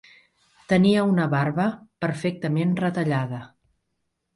[0.73, 1.67] Tenia una barba
[2.07, 3.47] perfectament retallada.